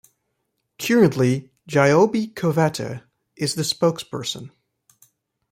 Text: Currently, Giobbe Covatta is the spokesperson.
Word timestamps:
Currently, 0.79 1.51
Giobbe 1.67 2.33
Covatta 2.33 3.03
is 3.35 3.53
the 3.53 3.61
spokesperson. 3.61 4.49